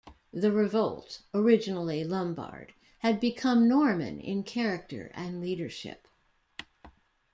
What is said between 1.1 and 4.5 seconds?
originally Lombard, had become Norman in